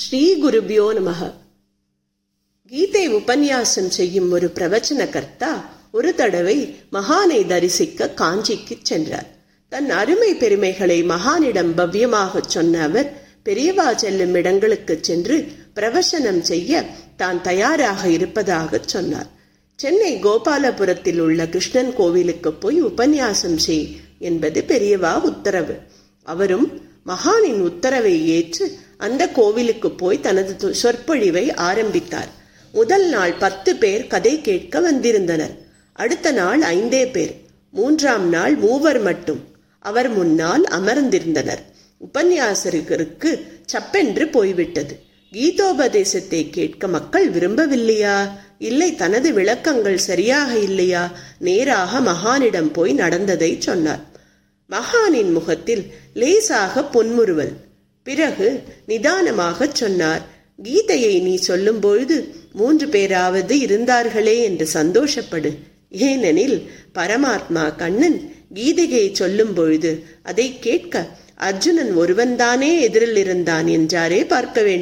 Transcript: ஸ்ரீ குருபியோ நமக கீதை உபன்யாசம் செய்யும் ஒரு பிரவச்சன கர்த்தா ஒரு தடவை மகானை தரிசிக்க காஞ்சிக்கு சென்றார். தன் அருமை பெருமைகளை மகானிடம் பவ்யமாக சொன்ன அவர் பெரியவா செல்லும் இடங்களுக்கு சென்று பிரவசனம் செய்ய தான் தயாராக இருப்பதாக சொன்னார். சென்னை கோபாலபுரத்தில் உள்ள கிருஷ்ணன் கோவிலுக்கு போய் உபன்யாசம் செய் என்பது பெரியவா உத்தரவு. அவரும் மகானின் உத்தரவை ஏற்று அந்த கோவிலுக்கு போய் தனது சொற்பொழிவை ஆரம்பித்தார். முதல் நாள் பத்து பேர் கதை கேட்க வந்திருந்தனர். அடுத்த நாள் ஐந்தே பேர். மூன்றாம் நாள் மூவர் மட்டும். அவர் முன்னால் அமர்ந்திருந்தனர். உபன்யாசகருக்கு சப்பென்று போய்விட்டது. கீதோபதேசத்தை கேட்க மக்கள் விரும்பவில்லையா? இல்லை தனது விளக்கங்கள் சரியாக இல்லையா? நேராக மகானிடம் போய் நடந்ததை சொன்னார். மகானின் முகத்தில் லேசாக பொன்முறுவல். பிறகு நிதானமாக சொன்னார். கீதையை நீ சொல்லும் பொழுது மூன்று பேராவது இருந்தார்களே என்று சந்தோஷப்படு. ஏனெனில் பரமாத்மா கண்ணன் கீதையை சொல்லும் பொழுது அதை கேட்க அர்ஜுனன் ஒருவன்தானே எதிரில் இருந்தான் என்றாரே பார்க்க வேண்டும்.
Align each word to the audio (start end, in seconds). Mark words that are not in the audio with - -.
ஸ்ரீ 0.00 0.20
குருபியோ 0.42 0.84
நமக 0.96 1.20
கீதை 2.72 3.02
உபன்யாசம் 3.14 3.88
செய்யும் 3.88 4.30
ஒரு 4.30 4.48
பிரவச்சன 4.54 5.10
கர்த்தா 5.10 5.50
ஒரு 5.90 6.14
தடவை 6.14 6.56
மகானை 6.92 7.38
தரிசிக்க 7.46 8.08
காஞ்சிக்கு 8.20 8.74
சென்றார். 8.82 9.28
தன் 9.72 9.90
அருமை 9.90 10.30
பெருமைகளை 10.34 10.98
மகானிடம் 11.04 11.72
பவ்யமாக 11.76 12.42
சொன்ன 12.46 12.82
அவர் 12.82 13.08
பெரியவா 13.44 13.88
செல்லும் 13.94 14.34
இடங்களுக்கு 14.34 14.98
சென்று 15.00 15.36
பிரவசனம் 15.74 16.40
செய்ய 16.40 16.84
தான் 17.16 17.42
தயாராக 17.42 18.02
இருப்பதாக 18.08 18.80
சொன்னார். 18.84 19.30
சென்னை 19.78 20.12
கோபாலபுரத்தில் 20.22 21.18
உள்ள 21.18 21.46
கிருஷ்ணன் 21.46 21.94
கோவிலுக்கு 21.94 22.52
போய் 22.52 22.82
உபன்யாசம் 22.82 23.58
செய் 23.68 23.86
என்பது 24.18 24.62
பெரியவா 24.66 25.14
உத்தரவு. 25.22 25.76
அவரும் 26.22 26.68
மகானின் 27.06 27.60
உத்தரவை 27.60 28.16
ஏற்று 28.36 28.66
அந்த 28.98 29.28
கோவிலுக்கு 29.28 29.90
போய் 29.90 30.20
தனது 30.20 30.74
சொற்பொழிவை 30.74 31.54
ஆரம்பித்தார். 31.54 32.28
முதல் 32.72 33.08
நாள் 33.08 33.32
பத்து 33.32 33.76
பேர் 33.76 34.06
கதை 34.06 34.40
கேட்க 34.40 34.80
வந்திருந்தனர். 34.80 35.58
அடுத்த 35.92 36.32
நாள் 36.32 36.60
ஐந்தே 36.60 37.10
பேர். 37.10 37.34
மூன்றாம் 37.70 38.28
நாள் 38.28 38.54
மூவர் 38.54 39.00
மட்டும். 39.00 39.44
அவர் 39.80 40.08
முன்னால் 40.08 40.64
அமர்ந்திருந்தனர். 40.64 41.62
உபன்யாசகருக்கு 41.98 43.42
சப்பென்று 43.72 44.30
போய்விட்டது. 44.30 45.00
கீதோபதேசத்தை 45.32 46.50
கேட்க 46.50 46.88
மக்கள் 46.88 47.30
விரும்பவில்லையா? 47.30 48.30
இல்லை 48.58 48.94
தனது 48.94 49.32
விளக்கங்கள் 49.32 49.98
சரியாக 49.98 50.58
இல்லையா? 50.58 51.12
நேராக 51.38 52.00
மகானிடம் 52.00 52.72
போய் 52.72 52.92
நடந்ததை 52.92 53.56
சொன்னார். 53.60 54.00
மகானின் 54.70 55.32
முகத்தில் 55.32 55.92
லேசாக 56.14 56.80
பொன்முறுவல். 56.80 57.66
பிறகு 58.08 58.48
நிதானமாக 58.86 59.68
சொன்னார். 59.72 60.22
கீதையை 60.62 61.14
நீ 61.22 61.34
சொல்லும் 61.48 61.80
பொழுது 61.80 62.16
மூன்று 62.52 62.88
பேராவது 62.88 63.54
இருந்தார்களே 63.66 64.36
என்று 64.42 64.66
சந்தோஷப்படு. 64.78 65.50
ஏனெனில் 66.08 66.58
பரமாத்மா 66.98 67.64
கண்ணன் 67.76 68.18
கீதையை 68.54 69.06
சொல்லும் 69.12 69.54
பொழுது 69.54 69.92
அதை 70.22 70.46
கேட்க 70.60 71.04
அர்ஜுனன் 71.48 71.92
ஒருவன்தானே 71.98 72.70
எதிரில் 72.80 73.16
இருந்தான் 73.16 73.66
என்றாரே 73.66 74.20
பார்க்க 74.26 74.62
வேண்டும். 74.62 74.76